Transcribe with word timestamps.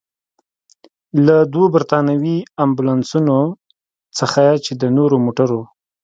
له 1.25 1.37
دوو 1.53 1.65
برتانوي 1.75 2.37
امبولانسونو 2.63 3.39
څخه، 4.19 4.43
چې 4.65 4.71
د 4.81 4.83
نورو 4.97 5.15
موټرو. 5.25 5.61